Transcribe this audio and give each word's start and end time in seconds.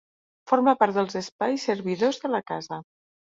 Forma 0.51 0.71
part 0.83 0.95
dels 0.99 1.17
espais 1.19 1.67
servidors 1.69 2.21
de 2.25 2.33
la 2.39 2.41
casa. 2.55 2.81